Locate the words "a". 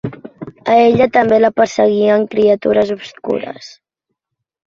0.75-0.75